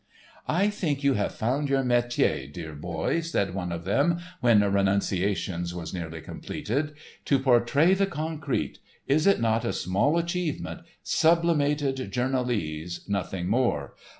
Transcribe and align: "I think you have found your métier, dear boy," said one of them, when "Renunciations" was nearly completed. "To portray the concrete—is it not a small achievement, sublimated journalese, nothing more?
"I 0.47 0.71
think 0.71 1.03
you 1.03 1.13
have 1.13 1.35
found 1.35 1.69
your 1.69 1.83
métier, 1.83 2.51
dear 2.51 2.73
boy," 2.73 3.19
said 3.19 3.53
one 3.53 3.71
of 3.71 3.85
them, 3.85 4.17
when 4.39 4.61
"Renunciations" 4.61 5.75
was 5.75 5.93
nearly 5.93 6.21
completed. 6.21 6.95
"To 7.25 7.37
portray 7.37 7.93
the 7.93 8.07
concrete—is 8.07 9.27
it 9.27 9.39
not 9.39 9.63
a 9.63 9.71
small 9.71 10.17
achievement, 10.17 10.81
sublimated 11.03 11.97
journalese, 12.11 13.07
nothing 13.07 13.47
more? 13.47 13.93